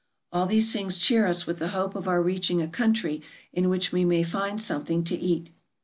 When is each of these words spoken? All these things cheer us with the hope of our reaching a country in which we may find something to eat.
All 0.31 0.47
these 0.47 0.73
things 0.73 0.97
cheer 0.97 1.27
us 1.27 1.45
with 1.45 1.59
the 1.59 1.67
hope 1.77 1.93
of 1.93 2.07
our 2.07 2.23
reaching 2.23 2.59
a 2.59 2.67
country 2.67 3.21
in 3.53 3.69
which 3.69 3.91
we 3.91 4.03
may 4.03 4.23
find 4.23 4.59
something 4.59 5.03
to 5.03 5.15
eat. 5.15 5.51